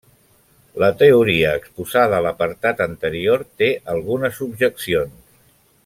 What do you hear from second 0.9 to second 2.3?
teoria exposada a